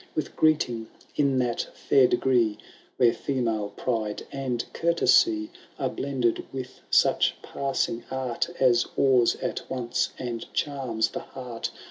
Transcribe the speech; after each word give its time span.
With 0.15 0.35
greeting 0.35 0.87
in 1.15 1.37
that 1.37 1.67
&ir 1.91 2.07
degree. 2.07 2.57
Where 2.97 3.13
female 3.13 3.69
pride 3.69 4.23
and 4.31 4.65
courtesy 4.73 5.51
Are 5.77 5.89
blended 5.91 6.43
with 6.51 6.81
such 6.89 7.35
passing 7.43 8.03
art 8.09 8.49
As 8.59 8.87
awes 8.97 9.35
at 9.43 9.61
once 9.69 10.09
and 10.17 10.51
charms 10.55 11.09
the 11.09 11.19
heart. 11.19 11.69